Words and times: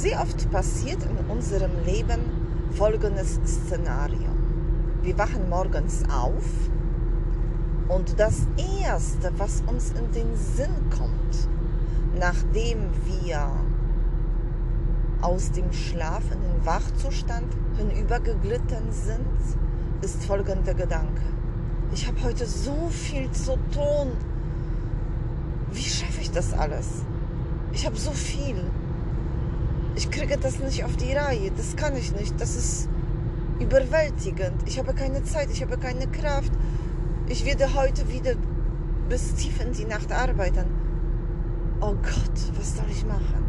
Sehr 0.00 0.22
oft 0.22 0.48
passiert 0.52 0.98
in 1.02 1.28
unserem 1.28 1.72
Leben 1.84 2.20
folgendes 2.70 3.40
Szenario. 3.44 4.30
Wir 5.02 5.18
wachen 5.18 5.48
morgens 5.48 6.04
auf 6.04 6.44
und 7.88 8.20
das 8.20 8.46
Erste, 8.80 9.32
was 9.38 9.64
uns 9.66 9.90
in 9.90 10.12
den 10.12 10.36
Sinn 10.36 10.70
kommt, 10.96 11.48
nachdem 12.16 12.78
wir 13.06 13.50
aus 15.20 15.50
dem 15.50 15.72
Schlaf 15.72 16.22
in 16.30 16.42
den 16.42 16.64
Wachzustand 16.64 17.52
hinübergeglitten 17.76 18.92
sind, 18.92 19.58
ist 20.00 20.24
folgender 20.26 20.74
Gedanke. 20.74 21.22
Ich 21.92 22.06
habe 22.06 22.22
heute 22.22 22.46
so 22.46 22.88
viel 22.88 23.28
zu 23.32 23.58
tun. 23.74 24.12
Wie 25.72 25.82
schaffe 25.82 26.20
ich 26.20 26.30
das 26.30 26.52
alles? 26.52 27.02
Ich 27.72 27.84
habe 27.84 27.96
so 27.96 28.12
viel. 28.12 28.62
Ich 29.98 30.12
kriege 30.12 30.36
das 30.36 30.60
nicht 30.60 30.84
auf 30.84 30.96
die 30.96 31.12
Reihe. 31.12 31.50
Das 31.56 31.74
kann 31.74 31.96
ich 31.96 32.14
nicht. 32.14 32.40
Das 32.40 32.54
ist 32.54 32.88
überwältigend. 33.58 34.62
Ich 34.64 34.78
habe 34.78 34.94
keine 34.94 35.24
Zeit. 35.24 35.50
Ich 35.50 35.60
habe 35.60 35.76
keine 35.76 36.06
Kraft. 36.06 36.52
Ich 37.26 37.44
werde 37.44 37.74
heute 37.74 38.08
wieder 38.08 38.34
bis 39.08 39.34
tief 39.34 39.60
in 39.60 39.72
die 39.72 39.86
Nacht 39.86 40.12
arbeiten. 40.12 40.66
Oh 41.80 41.94
Gott, 41.94 42.38
was 42.56 42.76
soll 42.76 42.84
ich 42.88 43.04
machen? 43.06 43.44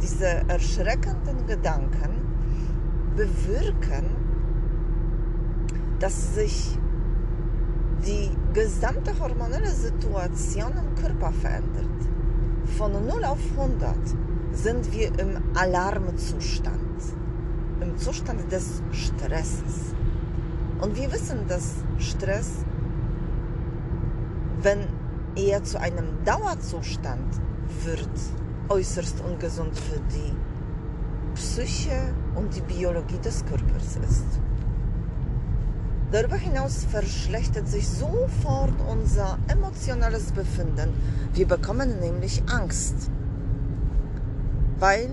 Diese 0.00 0.26
erschreckenden 0.46 1.44
Gedanken 1.48 2.12
bewirken, 3.16 4.04
dass 5.98 6.36
sich 6.36 6.78
die 8.06 8.30
gesamte 8.54 9.18
hormonelle 9.18 9.72
Situation 9.72 10.70
im 10.70 10.94
Körper 11.02 11.32
verändert. 11.32 11.98
Von 12.78 12.92
0 12.92 13.24
auf 13.24 13.40
100 13.58 13.96
sind 14.52 14.92
wir 14.92 15.18
im 15.18 15.38
Alarmzustand, 15.54 17.02
im 17.80 17.96
Zustand 17.96 18.50
des 18.50 18.82
Stresses. 18.92 19.94
Und 20.80 20.96
wir 20.96 21.12
wissen, 21.12 21.46
dass 21.48 21.74
Stress, 21.98 22.64
wenn 24.62 24.86
er 25.36 25.62
zu 25.62 25.80
einem 25.80 26.24
Dauerzustand 26.24 27.40
wird, 27.84 28.08
äußerst 28.68 29.22
ungesund 29.22 29.78
für 29.78 30.00
die 30.12 30.34
Psyche 31.34 32.14
und 32.34 32.54
die 32.54 32.60
Biologie 32.60 33.18
des 33.18 33.44
Körpers 33.44 33.98
ist. 34.08 34.40
Darüber 36.12 36.36
hinaus 36.36 36.86
verschlechtert 36.90 37.68
sich 37.68 37.88
sofort 37.88 38.74
unser 38.88 39.38
emotionales 39.46 40.32
Befinden. 40.32 40.92
Wir 41.34 41.46
bekommen 41.46 42.00
nämlich 42.00 42.42
Angst, 42.50 43.10
weil 44.80 45.10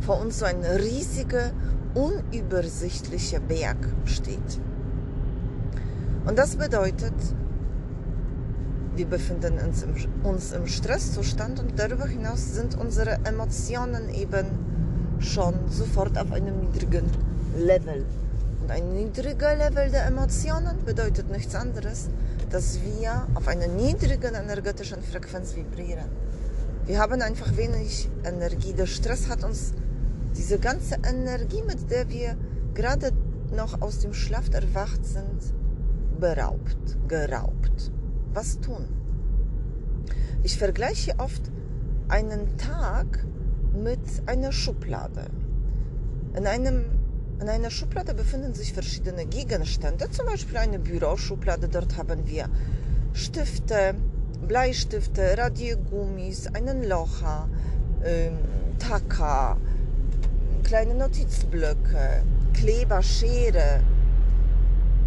vor 0.00 0.20
uns 0.20 0.40
so 0.40 0.44
ein 0.44 0.62
riesiger, 0.62 1.52
unübersichtlicher 1.94 3.40
Berg 3.40 3.78
steht. 4.04 4.60
Und 6.26 6.38
das 6.38 6.56
bedeutet, 6.56 7.14
wir 8.96 9.06
befinden 9.06 9.58
uns 9.58 9.82
im, 9.82 9.94
uns 10.22 10.52
im 10.52 10.66
Stresszustand 10.66 11.60
und 11.60 11.78
darüber 11.78 12.06
hinaus 12.06 12.54
sind 12.54 12.76
unsere 12.76 13.18
Emotionen 13.24 14.08
eben 14.14 14.46
schon 15.20 15.54
sofort 15.68 16.18
auf 16.18 16.32
einem 16.32 16.60
niedrigen 16.60 17.04
Level. 17.56 18.04
Und 18.62 18.70
ein 18.70 18.94
niedriger 18.94 19.54
Level 19.56 19.90
der 19.90 20.06
Emotionen 20.06 20.84
bedeutet 20.84 21.30
nichts 21.30 21.54
anderes, 21.54 22.08
dass 22.50 22.78
wir 22.80 23.26
auf 23.34 23.48
einer 23.48 23.68
niedrigen 23.68 24.34
energetischen 24.34 25.02
Frequenz 25.02 25.54
vibrieren. 25.54 26.08
Wir 26.86 26.98
haben 26.98 27.22
einfach 27.22 27.56
wenig 27.56 28.10
Energie. 28.24 28.74
Der 28.74 28.84
Stress 28.86 29.28
hat 29.30 29.42
uns 29.42 29.72
diese 30.36 30.58
ganze 30.58 30.96
Energie, 30.96 31.62
mit 31.62 31.90
der 31.90 32.10
wir 32.10 32.36
gerade 32.74 33.10
noch 33.56 33.80
aus 33.80 34.00
dem 34.00 34.12
Schlaf 34.12 34.52
erwacht 34.52 35.04
sind, 35.06 35.54
beraubt, 36.20 36.98
geraubt. 37.08 37.90
Was 38.34 38.60
tun? 38.60 38.86
Ich 40.42 40.58
vergleiche 40.58 41.14
oft 41.18 41.42
einen 42.08 42.58
Tag 42.58 43.24
mit 43.72 44.00
einer 44.26 44.52
Schublade. 44.52 45.24
In 46.36 46.46
einem 46.46 46.84
in 47.40 47.48
einer 47.48 47.70
Schublade 47.70 48.14
befinden 48.14 48.54
sich 48.54 48.72
verschiedene 48.72 49.26
Gegenstände, 49.26 50.08
zum 50.10 50.26
Beispiel 50.26 50.56
eine 50.58 50.78
Büroschublade. 50.78 51.68
Dort 51.68 51.96
haben 51.96 52.26
wir 52.26 52.48
Stifte, 53.12 53.96
Bleistifte, 54.46 55.36
Radiergummis, 55.36 56.48
einen 56.48 56.84
Locher, 56.84 57.48
ähm, 58.04 58.38
Tacker, 58.78 59.56
kleine 60.62 60.94
Notizblöcke, 60.94 62.22
Kleber, 62.52 63.02
Schere, 63.02 63.80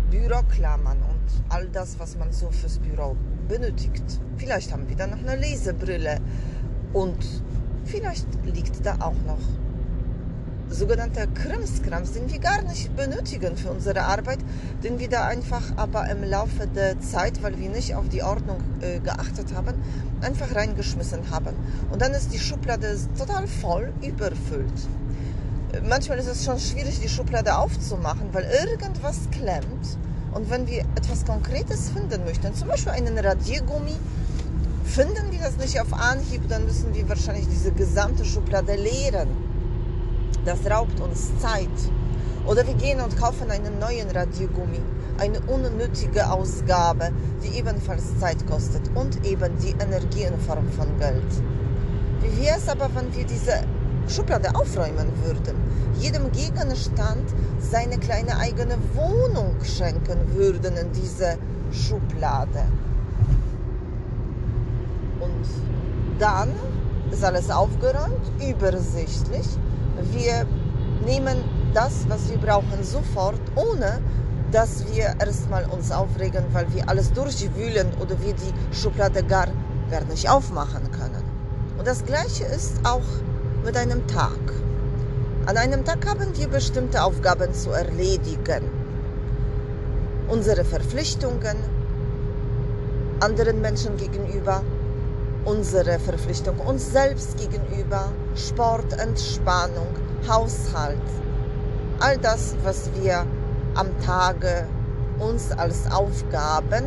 Büroklammern 0.09 0.97
und 0.97 1.43
all 1.49 1.67
das, 1.67 1.99
was 1.99 2.17
man 2.17 2.31
so 2.31 2.49
fürs 2.49 2.79
Büro 2.79 3.15
benötigt. 3.47 4.03
Vielleicht 4.37 4.71
haben 4.71 4.87
wir 4.87 4.95
da 4.95 5.07
noch 5.07 5.19
eine 5.19 5.35
Lesebrille 5.35 6.19
und 6.93 7.17
vielleicht 7.85 8.27
liegt 8.45 8.85
da 8.85 8.95
auch 8.99 9.21
noch 9.25 9.39
sogenannter 10.69 11.27
Krimskrams, 11.27 12.11
den 12.13 12.31
wir 12.31 12.39
gar 12.39 12.61
nicht 12.63 12.95
benötigen 12.95 13.55
für 13.55 13.69
unsere 13.69 14.03
Arbeit, 14.03 14.39
den 14.83 14.99
wir 14.99 15.09
da 15.09 15.25
einfach 15.25 15.63
aber 15.75 16.09
im 16.09 16.23
Laufe 16.23 16.67
der 16.67 16.99
Zeit, 16.99 17.41
weil 17.41 17.57
wir 17.57 17.69
nicht 17.69 17.95
auf 17.95 18.09
die 18.09 18.23
Ordnung 18.23 18.61
äh, 18.81 18.99
geachtet 18.99 19.53
haben, 19.55 19.75
einfach 20.21 20.53
reingeschmissen 20.53 21.29
haben. 21.31 21.55
Und 21.91 22.01
dann 22.01 22.13
ist 22.13 22.33
die 22.33 22.39
Schublade 22.39 22.97
total 23.17 23.47
voll, 23.47 23.93
überfüllt. 24.01 24.87
Manchmal 25.87 26.17
ist 26.17 26.27
es 26.27 26.45
schon 26.45 26.59
schwierig, 26.59 26.99
die 27.01 27.09
Schublade 27.09 27.57
aufzumachen, 27.57 28.29
weil 28.31 28.45
irgendwas 28.63 29.29
klemmt. 29.31 29.97
Und 30.33 30.49
wenn 30.49 30.67
wir 30.67 30.81
etwas 30.95 31.25
Konkretes 31.25 31.89
finden 31.89 32.23
möchten, 32.25 32.53
zum 32.53 32.67
Beispiel 32.67 32.91
einen 32.91 33.17
Radiergummi, 33.17 33.95
finden 34.85 35.31
wir 35.31 35.39
das 35.39 35.57
nicht 35.57 35.79
auf 35.79 35.93
Anhieb, 35.93 36.47
dann 36.49 36.65
müssen 36.65 36.93
wir 36.93 37.07
wahrscheinlich 37.09 37.47
diese 37.47 37.71
gesamte 37.71 38.23
Schublade 38.23 38.75
leeren 38.75 39.46
das 40.47 40.65
raubt 40.71 40.99
uns 41.01 41.37
Zeit. 41.39 41.67
Oder 42.45 42.65
wir 42.65 42.75
gehen 42.75 43.01
und 43.01 43.17
kaufen 43.17 43.51
einen 43.51 43.79
neuen 43.79 44.09
Radiergummi, 44.09 44.79
eine 45.19 45.41
unnötige 45.41 46.31
Ausgabe, 46.31 47.11
die 47.43 47.57
ebenfalls 47.57 48.17
Zeit 48.19 48.47
kostet 48.47 48.89
und 48.95 49.25
eben 49.25 49.57
die 49.57 49.71
Energie 49.71 50.23
in 50.23 50.39
Form 50.39 50.69
von 50.71 50.97
Geld. 50.97 51.25
Wie 52.21 52.45
wäre 52.45 52.57
es 52.57 52.69
aber, 52.69 52.89
wenn 52.95 53.13
wir 53.13 53.25
diese 53.25 53.63
Schublade 54.07 54.55
aufräumen 54.55 55.11
würden, 55.25 55.55
jedem 55.99 56.31
Gegenstand 56.31 57.27
seine 57.59 57.97
kleine 57.97 58.37
eigene 58.37 58.77
Wohnung 58.93 59.55
schenken 59.63 60.33
würden 60.33 60.77
in 60.77 60.91
diese 60.93 61.37
Schublade? 61.73 62.63
Und 65.19 65.45
dann 66.19 66.49
ist 67.11 67.23
alles 67.25 67.51
aufgeräumt, 67.51 68.21
übersichtlich 68.39 69.45
wir 70.11 70.45
nehmen 71.05 71.43
das, 71.73 72.05
was 72.07 72.29
wir 72.29 72.37
brauchen, 72.37 72.83
sofort, 72.83 73.39
ohne 73.55 73.99
dass 74.51 74.85
wir 74.93 75.15
erstmal 75.19 75.65
uns 75.65 75.91
aufregen, 75.91 76.43
weil 76.53 76.71
wir 76.73 76.87
alles 76.87 77.11
durchwühlen 77.11 77.87
oder 77.99 78.19
wir 78.21 78.33
die 78.33 78.75
Schublade 78.75 79.23
gar, 79.23 79.47
gar 79.91 80.03
nicht 80.05 80.29
aufmachen 80.29 80.89
können. 80.91 81.23
Und 81.77 81.85
das 81.85 82.05
Gleiche 82.05 82.45
ist 82.45 82.79
auch 82.83 83.07
mit 83.63 83.75
einem 83.75 84.07
Tag. 84.07 84.39
An 85.45 85.57
einem 85.57 85.85
Tag 85.85 86.05
haben 86.07 86.35
wir 86.37 86.47
bestimmte 86.47 87.03
Aufgaben 87.03 87.53
zu 87.53 87.71
erledigen. 87.71 88.63
Unsere 90.27 90.63
Verpflichtungen 90.65 91.57
anderen 93.19 93.61
Menschen 93.61 93.97
gegenüber, 93.97 94.61
unsere 95.45 95.99
Verpflichtung 95.99 96.59
uns 96.59 96.91
selbst 96.91 97.37
gegenüber, 97.37 98.11
Sport, 98.37 98.93
Entspannung, 98.99 99.87
Haushalt, 100.27 101.01
all 101.99 102.17
das, 102.19 102.55
was 102.63 102.91
wir 103.01 103.25
am 103.75 103.87
Tage 104.05 104.67
uns 105.19 105.51
als 105.51 105.91
Aufgaben 105.91 106.85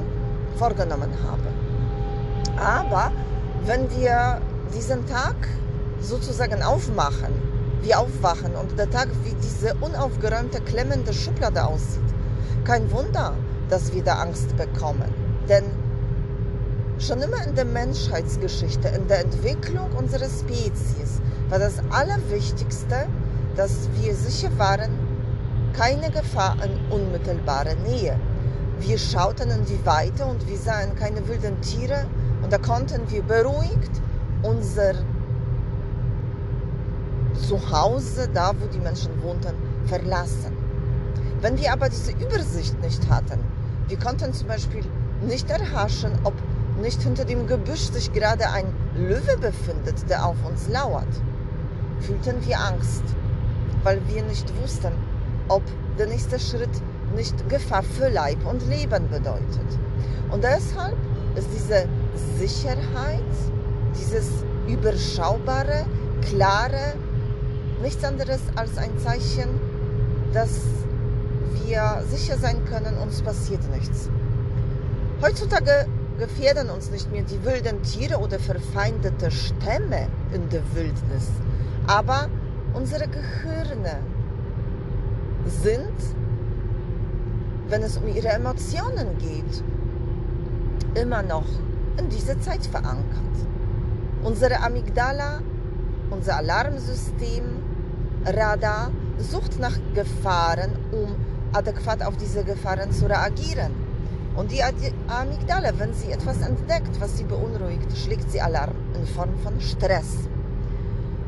vorgenommen 0.57 1.11
haben. 1.25 2.57
Aber 2.57 3.11
wenn 3.65 3.91
wir 3.91 4.41
diesen 4.75 5.05
Tag 5.07 5.35
sozusagen 6.01 6.63
aufmachen, 6.63 7.35
wir 7.83 7.99
aufwachen 7.99 8.55
und 8.55 8.79
der 8.79 8.89
Tag 8.89 9.09
wie 9.25 9.35
diese 9.43 9.75
unaufgeräumte, 9.81 10.61
klemmende 10.61 11.13
Schublade 11.13 11.65
aussieht, 11.65 12.03
kein 12.65 12.91
Wunder, 12.93 13.35
dass 13.69 13.93
wir 13.93 14.05
da 14.05 14.15
Angst 14.17 14.57
bekommen. 14.57 15.13
Denn 15.49 15.65
Schon 17.01 17.23
immer 17.23 17.43
in 17.47 17.55
der 17.55 17.65
Menschheitsgeschichte, 17.65 18.89
in 18.89 19.09
der 19.09 19.21
Entwicklung 19.21 19.91
unserer 19.97 20.29
Spezies 20.29 21.23
war 21.51 21.59
das 21.59 21.81
Allerwichtigste, 21.91 23.09
dass 23.57 23.89
wir 24.01 24.15
sicher 24.15 24.57
waren, 24.57 24.91
keine 25.73 26.11
Gefahr 26.11 26.57
in 26.65 26.93
unmittelbarer 26.93 27.75
Nähe. 27.75 28.19
Wir 28.79 28.97
schauten 28.97 29.51
in 29.51 29.65
die 29.65 29.85
Weite 29.85 30.25
und 30.25 30.49
wir 30.49 30.57
sahen 30.57 30.95
keine 30.95 31.27
wilden 31.27 31.61
Tiere 31.61 32.07
und 32.43 32.53
da 32.53 32.59
konnten 32.59 33.03
wir 33.11 33.23
beruhigt 33.23 33.91
unser 34.43 34.95
Zuhause, 37.49 38.29
da 38.33 38.53
wo 38.59 38.67
die 38.67 38.79
Menschen 38.79 39.21
wohnten, 39.23 39.55
verlassen. 39.87 40.57
Wenn 41.41 41.59
wir 41.59 41.73
aber 41.73 41.89
diese 41.89 42.13
Übersicht 42.13 42.81
nicht 42.81 43.09
hatten, 43.11 43.41
wir 43.89 43.99
konnten 43.99 44.33
zum 44.33 44.47
Beispiel 44.47 44.85
nicht 45.27 45.51
erhaschen, 45.51 46.13
ob 46.23 46.35
nicht 46.81 47.03
hinter 47.03 47.25
dem 47.25 47.47
Gebüsch 47.47 47.91
sich 47.91 48.13
gerade 48.13 48.49
ein 48.51 48.67
Löwe 48.95 49.37
befindet, 49.39 50.09
der 50.09 50.25
auf 50.25 50.37
uns 50.47 50.69
lauert, 50.69 51.09
fühlten 52.01 52.45
wir 52.47 52.59
Angst, 52.59 53.05
weil 53.83 54.01
wir 54.09 54.23
nicht 54.23 54.47
wussten, 54.63 54.93
ob 55.49 55.63
der 55.99 56.07
nächste 56.07 56.39
Schritt 56.39 56.71
nicht 57.15 57.49
Gefahr 57.49 57.83
für 57.83 58.09
Leib 58.09 58.39
und 58.47 58.67
Leben 58.69 59.09
bedeutet. 59.09 59.79
Und 60.31 60.45
deshalb 60.45 60.97
ist 61.37 61.49
diese 61.55 61.87
Sicherheit, 62.39 63.23
dieses 63.95 64.45
überschaubare, 64.69 65.87
klare, 66.23 66.95
nichts 67.83 68.05
anderes 68.05 68.41
als 68.55 68.77
ein 68.79 68.99
Zeichen, 68.99 69.49
dass 70.33 70.61
wir 71.65 72.03
sicher 72.09 72.37
sein 72.39 72.65
können, 72.65 72.97
uns 72.99 73.23
passiert 73.23 73.63
nichts. 73.71 74.09
Heutzutage 75.23 75.87
gefährden 76.19 76.71
uns 76.71 76.91
nicht 76.91 77.11
mehr 77.11 77.23
die 77.23 77.43
wilden 77.45 77.83
Tiere 77.83 78.19
oder 78.19 78.39
verfeindete 78.39 79.31
Stämme 79.31 80.09
in 80.33 80.49
der 80.51 80.63
Wildnis, 80.75 81.29
aber 81.87 82.29
unsere 82.75 83.07
Gehirne 83.09 83.99
sind, 85.47 85.93
wenn 87.69 87.83
es 87.83 87.97
um 87.97 88.09
ihre 88.09 88.29
Emotionen 88.29 89.19
geht, 89.19 89.65
immer 90.95 91.23
noch 91.23 91.47
in 91.99 92.09
dieser 92.09 92.41
Zeit 92.41 92.67
verankert. 92.67 93.05
Unsere 94.23 94.61
Amygdala, 94.61 95.41
unser 96.11 96.37
Alarmsystem, 96.37 97.45
Radar 98.27 98.91
sucht 99.19 99.59
nach 99.59 99.79
Gefahren, 99.95 100.73
um 100.93 101.15
adäquat 101.53 102.03
auf 102.03 102.17
diese 102.17 102.45
Gefahren 102.45 102.93
zu 102.93 103.07
reagieren. 103.07 103.73
Und 104.37 104.53
die 104.53 104.63
Amygdala, 104.63 105.73
wenn 105.79 105.93
sie 105.95 106.13
etwas 106.13 106.41
entdeckt, 106.43 107.01
was 107.01 107.19
sie 107.19 107.25
beunruhigt, 107.25 107.97
schlägt 107.97 108.31
sie 108.31 108.41
Alarm 108.41 108.75
in 108.95 109.07
Form 109.07 109.31
von 109.43 109.61
Stress. 109.61 110.29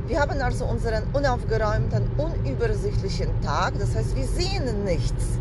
Wir 0.08 0.20
haben 0.20 0.40
also 0.40 0.64
unseren 0.64 1.04
unaufgeräumten, 1.12 2.10
unübersichtlichen 2.18 3.28
Tag. 3.40 3.74
Das 3.78 3.94
heißt, 3.94 4.16
wir 4.16 4.26
sehen 4.26 4.84
nichts. 4.84 5.38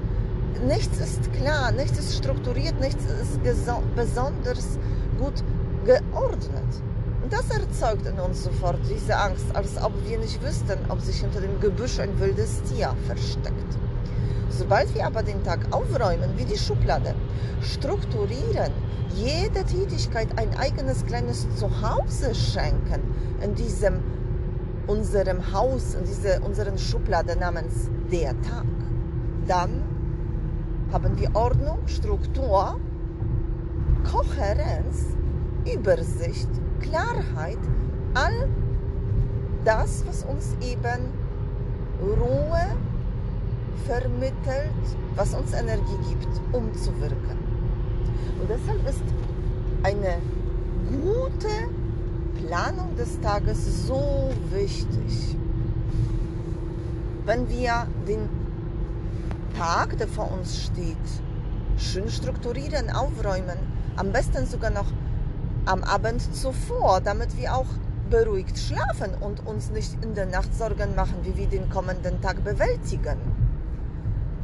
Nichts 0.68 1.00
ist 1.00 1.34
klar, 1.34 1.72
nichts 1.72 1.98
ist 1.98 2.18
strukturiert, 2.18 2.80
nichts 2.80 3.04
ist 3.06 3.40
besonders 3.96 4.78
gut 5.18 5.44
geordnet. 5.86 6.82
Und 7.24 7.34
das 7.34 7.50
erzeugt 7.50 8.06
in 8.06 8.20
uns 8.20 8.44
sofort 8.44 8.78
diese 8.88 9.16
Angst, 9.16 9.46
als 9.56 9.82
ob 9.82 9.94
wir 10.08 10.20
nicht 10.20 10.40
wüssten, 10.44 10.78
ob 10.90 11.02
sich 11.02 11.22
hinter 11.22 11.42
dem 11.42 11.60
Gebüsch 11.60 12.00
ein 12.00 12.20
wildes 12.20 12.62
Tier 12.64 12.94
versteckt. 13.08 13.78
Sobald 14.50 14.94
wir 14.94 15.08
aber 15.08 15.24
den 15.24 15.44
Tag 15.44 15.60
aufräumen, 15.72 16.30
wie 16.38 16.46
die 16.46 16.58
Schublade, 16.58 17.16
strukturieren, 17.62 18.72
jede 19.16 19.64
Tätigkeit 19.64 20.28
ein 20.38 20.56
eigenes 20.58 21.04
kleines 21.06 21.48
Zuhause 21.56 22.36
schenken 22.36 23.02
in 23.42 23.56
diesem 23.56 24.04
unserem 24.88 25.54
Haus, 25.54 25.96
in 25.96 26.06
dieser 26.06 26.44
unseren 26.44 26.78
Schublade 26.78 27.36
namens 27.38 27.90
der 28.12 28.30
Tag, 28.42 28.66
dann 29.48 29.84
haben 30.92 31.18
wir 31.20 31.36
Ordnung, 31.36 31.80
Struktur, 31.88 32.80
Kohärenz, 34.10 35.16
Übersicht, 35.72 36.50
Klarheit, 36.82 37.60
all 38.14 38.50
das, 39.64 40.04
was 40.08 40.24
uns 40.24 40.56
eben 40.62 41.14
Ruhe 42.02 42.76
vermittelt, 43.86 44.98
was 45.16 45.34
uns 45.34 45.54
Energie 45.54 45.98
gibt, 46.10 46.42
um 46.52 46.74
zu 46.74 47.00
wirken. 47.00 47.38
Und 48.42 48.50
deshalb 48.50 48.88
ist 48.90 49.04
eine 49.84 50.18
gute 50.90 51.70
Planung 52.48 52.96
des 52.96 53.20
Tages 53.22 53.88
so 53.88 54.30
wichtig. 54.52 55.38
Wenn 57.26 57.48
wir 57.50 57.88
den 58.08 58.30
Tag, 59.58 59.98
der 59.98 60.08
vor 60.08 60.32
uns 60.32 60.64
steht, 60.64 60.98
schön 61.78 62.10
strukturieren, 62.10 62.90
aufräumen, 62.90 63.58
am 63.96 64.12
besten 64.12 64.46
sogar 64.46 64.72
noch 64.72 64.88
am 65.66 65.84
Abend 65.84 66.22
zuvor, 66.36 67.02
damit 67.02 67.38
wir 67.38 67.56
auch 67.56 67.68
beruhigt 68.10 68.58
schlafen 68.58 69.14
und 69.20 69.46
uns 69.46 69.70
nicht 69.70 70.04
in 70.04 70.16
der 70.16 70.26
Nacht 70.26 70.54
Sorgen 70.56 70.96
machen, 70.96 71.18
wie 71.24 71.38
wir 71.38 71.48
den 71.48 71.70
kommenden 71.70 72.20
Tag 72.22 72.44
bewältigen. 72.44 73.18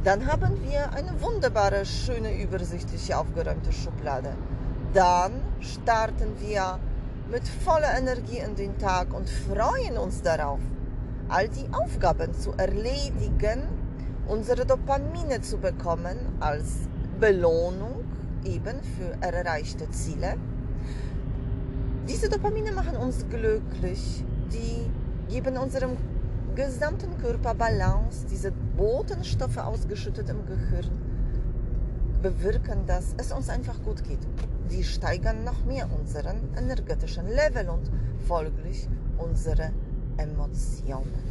Dann 0.04 0.26
haben 0.26 0.56
wir 0.62 0.92
eine 0.92 1.20
wunderbare, 1.20 1.84
schöne, 1.84 2.40
übersichtliche, 2.40 3.18
aufgeräumte 3.18 3.72
Schublade. 3.72 4.30
Dann 4.94 5.32
starten 5.60 6.32
wir 6.40 6.78
mit 7.30 7.46
voller 7.46 7.98
Energie 7.98 8.38
in 8.38 8.56
den 8.56 8.78
Tag 8.78 9.12
und 9.12 9.28
freuen 9.28 9.98
uns 9.98 10.22
darauf, 10.22 10.60
all 11.28 11.48
die 11.48 11.68
Aufgaben 11.72 12.32
zu 12.32 12.52
erledigen, 12.52 13.62
unsere 14.26 14.64
Dopamine 14.64 15.40
zu 15.42 15.58
bekommen 15.58 16.16
als 16.40 16.88
Belohnung 17.20 18.04
eben 18.44 18.80
für 18.82 19.22
erreichte 19.22 19.90
Ziele. 19.90 20.36
Diese 22.08 22.30
Dopamine 22.30 22.72
machen 22.72 22.96
uns 22.96 23.26
glücklich, 23.28 24.24
die 24.50 24.90
geben 25.30 25.58
unserem 25.58 25.98
gesamten 26.54 27.18
Körper 27.18 27.54
Balance, 27.54 28.26
diese 28.30 28.52
Botenstoffe 28.52 29.58
ausgeschüttet 29.58 30.30
im 30.30 30.46
Gehirn, 30.46 30.90
bewirken, 32.22 32.86
dass 32.86 33.14
es 33.18 33.32
uns 33.32 33.50
einfach 33.50 33.82
gut 33.82 34.02
geht. 34.04 34.26
Die 34.70 34.84
steigern 34.84 35.44
noch 35.44 35.64
mehr 35.64 35.88
unseren 35.98 36.54
energetischen 36.56 37.26
Level 37.26 37.70
und 37.70 37.90
folglich 38.26 38.86
unsere 39.16 39.72
Emotionen. 40.18 41.28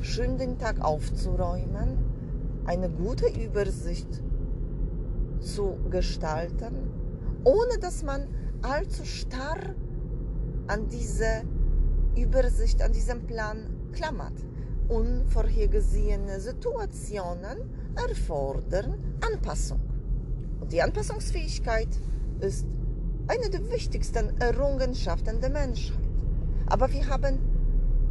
Schön 0.00 0.36
den 0.36 0.58
Tag 0.58 0.80
aufzuräumen, 0.80 1.98
eine 2.66 2.90
gute 2.90 3.26
Übersicht 3.28 4.08
zu 5.40 5.78
gestalten, 5.90 6.90
ohne 7.44 7.78
dass 7.78 8.02
man 8.02 8.26
allzu 8.62 9.04
starr 9.04 9.74
an 10.66 10.88
diese 10.88 11.42
Übersicht, 12.16 12.82
an 12.82 12.92
diesem 12.92 13.26
Plan 13.26 13.58
klammert. 13.92 14.34
Unvorhergesehene 14.88 16.40
Situationen 16.40 17.58
erfordern 17.94 18.94
Anpassung. 19.20 19.80
Und 20.60 20.72
die 20.72 20.82
Anpassungsfähigkeit 20.82 21.88
ist 22.44 22.66
eine 23.26 23.48
der 23.48 23.70
wichtigsten 23.70 24.38
Errungenschaften 24.38 25.40
der 25.40 25.50
Menschheit. 25.50 25.96
Aber 26.66 26.92
wir 26.92 27.08
haben 27.08 27.38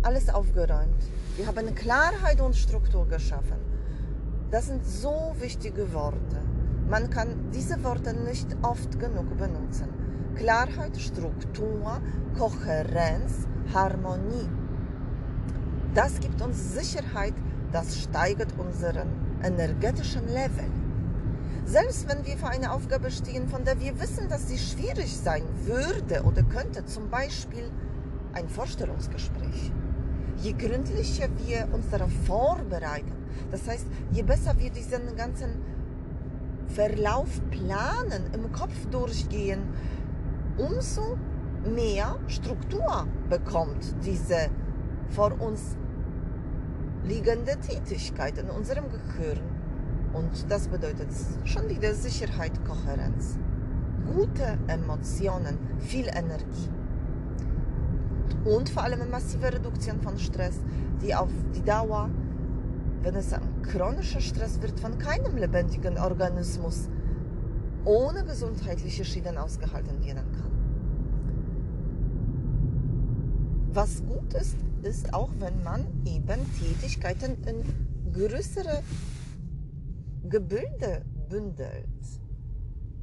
alles 0.02 0.30
aufgeräumt. 0.30 1.04
Wir 1.38 1.48
haben 1.48 1.74
Klarheit 1.76 2.42
und 2.42 2.56
Struktur 2.56 3.08
geschaffen. 3.08 3.58
Das 4.52 4.68
sind 4.68 4.86
so 4.86 5.36
wichtige 5.40 5.94
Worte. 5.94 6.38
Man 6.90 7.10
kann 7.10 7.52
diese 7.54 7.84
Worte 7.84 8.14
nicht 8.14 8.48
oft 8.64 9.00
genug 9.00 9.38
benutzen. 9.38 9.88
Klarheit, 10.36 10.98
Struktur, 10.98 12.02
Kohärenz, 12.38 13.48
Harmonie. 13.74 14.50
Das 15.94 16.20
gibt 16.20 16.42
uns 16.42 16.74
Sicherheit, 16.74 17.36
das 17.72 18.00
steigert 18.00 18.54
unseren 18.58 19.10
energetischen 19.44 20.28
Level. 20.28 20.83
Selbst 21.66 22.08
wenn 22.10 22.26
wir 22.26 22.38
vor 22.38 22.50
einer 22.50 22.74
Aufgabe 22.74 23.10
stehen, 23.10 23.48
von 23.48 23.64
der 23.64 23.80
wir 23.80 24.00
wissen, 24.00 24.28
dass 24.30 24.48
sie 24.50 24.58
schwierig 24.58 25.16
sein 25.16 25.44
würde 25.66 26.24
oder 26.24 26.44
könnte, 26.44 26.86
zum 26.86 27.10
Beispiel 27.10 27.72
ein 28.34 28.50
Vorstellungsgespräch, 28.50 29.72
je 30.38 30.54
gründlicher 30.54 31.30
wir 31.46 31.74
uns 31.74 31.90
darauf 31.90 32.12
vorbereiten, 32.26 33.14
das 33.50 33.68
heißt, 33.68 33.88
je 34.12 34.24
besser 34.24 34.60
wir 34.60 34.72
diesen 34.72 35.16
ganzen 35.16 35.62
Verlauf 36.68 37.30
planen, 37.50 38.30
im 38.34 38.52
Kopf 38.52 38.86
durchgehen, 38.92 39.62
umso 40.58 41.18
mehr 41.64 42.18
Struktur 42.28 43.08
bekommt 43.30 43.96
diese 44.04 44.50
vor 45.10 45.40
uns 45.40 45.78
liegende 47.06 47.58
Tätigkeit 47.58 48.38
in 48.38 48.50
unserem 48.50 48.86
Gehirn. 48.90 49.53
Und 50.14 50.50
das 50.50 50.68
bedeutet 50.68 51.10
schon 51.44 51.68
wieder 51.70 51.94
Sicherheit, 51.94 52.52
Kohärenz, 52.66 53.38
gute 54.14 54.58
Emotionen, 54.68 55.58
viel 55.80 56.08
Energie 56.08 56.70
und 58.46 58.70
vor 58.70 58.84
allem 58.84 59.02
eine 59.02 59.10
massive 59.10 59.52
Reduktion 59.54 60.02
von 60.02 60.18
Stress, 60.20 60.60
die 61.02 61.16
auf 61.16 61.30
die 61.56 61.64
Dauer, 61.64 62.10
wenn 63.02 63.16
es 63.16 63.34
ein 63.34 63.42
chronischer 63.64 64.22
Stress 64.22 64.62
wird, 64.62 64.80
von 64.80 64.98
keinem 64.98 65.38
lebendigen 65.38 65.98
Organismus 65.98 66.90
ohne 67.86 68.24
gesundheitliche 68.24 69.04
Schäden 69.04 69.38
ausgehalten 69.38 70.04
werden 70.04 70.24
kann. 70.34 70.52
Was 73.74 74.04
gut 74.06 74.34
ist, 74.34 74.58
ist, 74.84 75.14
auch 75.14 75.30
wenn 75.40 75.64
man 75.64 75.86
eben 76.06 76.40
Tätigkeiten 76.60 77.38
in 77.48 78.14
größere 78.14 78.84
Gebilde 80.30 81.04
bündelt. 81.28 82.22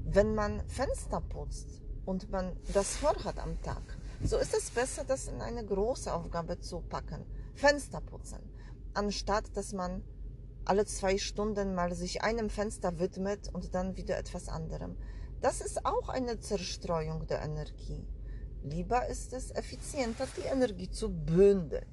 Wenn 0.06 0.34
man 0.34 0.66
Fenster 0.68 1.20
putzt 1.20 1.82
und 2.06 2.30
man 2.30 2.56
das 2.72 2.96
vorhat 2.96 3.38
am 3.38 3.60
Tag, 3.60 3.82
so 4.24 4.38
ist 4.38 4.54
es 4.54 4.70
besser, 4.70 5.04
das 5.04 5.28
in 5.28 5.42
eine 5.42 5.62
große 5.62 6.12
Aufgabe 6.12 6.60
zu 6.60 6.80
packen. 6.80 7.26
Fenster 7.54 8.00
putzen. 8.00 8.38
Anstatt, 8.94 9.54
dass 9.54 9.74
man 9.74 10.02
alle 10.64 10.86
zwei 10.86 11.18
Stunden 11.18 11.74
mal 11.74 11.94
sich 11.94 12.22
einem 12.22 12.48
Fenster 12.48 12.98
widmet 12.98 13.52
und 13.52 13.74
dann 13.74 13.98
wieder 13.98 14.16
etwas 14.16 14.48
anderem. 14.48 14.96
Das 15.42 15.60
ist 15.60 15.84
auch 15.84 16.08
eine 16.08 16.40
Zerstreuung 16.40 17.26
der 17.26 17.42
Energie. 17.42 18.06
Lieber 18.62 19.06
ist 19.08 19.34
es 19.34 19.50
effizienter, 19.50 20.26
die 20.38 20.48
Energie 20.48 20.90
zu 20.90 21.10
bündeln. 21.10 21.84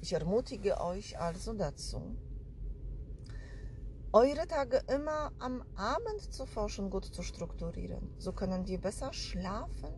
Ich 0.00 0.14
ermutige 0.14 0.80
euch 0.80 1.18
also 1.18 1.52
dazu, 1.52 2.16
eure 4.14 4.46
Tage 4.46 4.80
immer 4.94 5.32
am 5.40 5.64
Abend 5.74 6.32
zu 6.32 6.46
forschen, 6.46 6.88
gut 6.88 7.04
zu 7.04 7.22
strukturieren. 7.22 8.14
So 8.16 8.32
können 8.32 8.64
wir 8.68 8.80
besser 8.80 9.12
schlafen 9.12 9.92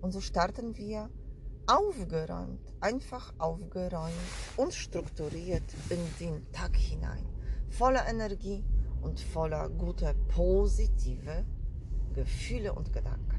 und 0.00 0.10
so 0.10 0.22
starten 0.22 0.74
wir 0.78 1.10
aufgeräumt, 1.66 2.72
einfach 2.80 3.34
aufgeräumt 3.36 4.14
und 4.56 4.72
strukturiert 4.72 5.70
in 5.90 5.98
den 6.18 6.50
Tag 6.50 6.74
hinein. 6.76 7.26
Voller 7.68 8.08
Energie 8.08 8.64
und 9.02 9.20
voller 9.20 9.68
guter, 9.68 10.14
positive 10.28 11.44
Gefühle 12.14 12.72
und 12.72 12.90
Gedanken. 12.94 13.37